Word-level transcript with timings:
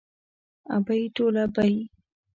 ابۍ 0.75 1.03
ټوله 1.15 1.43
بۍ. 1.55 1.73